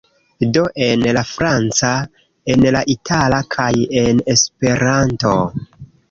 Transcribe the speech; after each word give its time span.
Do 0.53 0.61
en 0.83 1.01
la 1.17 1.21
franca, 1.31 1.91
en 2.53 2.65
la 2.75 2.81
itala, 2.93 3.41
kaj 3.57 3.67
en 4.01 4.23
Esperanto. 4.35 5.35